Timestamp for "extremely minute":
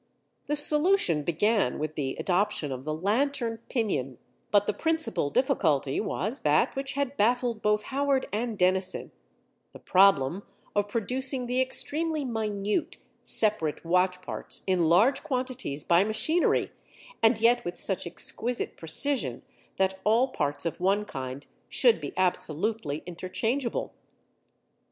11.61-12.97